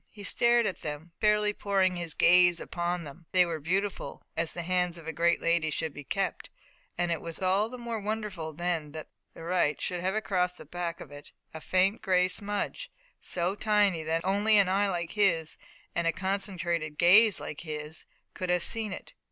[0.09, 3.27] He stared at them, fairly pouring his gaze upon them.
[3.33, 6.49] They were beautiful, as the hands of a great lady should be kept,
[6.97, 10.65] and it was all the more wonderful then that the right should have across the
[10.65, 15.59] back of it a faint gray smudge, so tiny that only an eye like his,
[15.93, 19.13] and a concentrated gaze like his, could have seen it.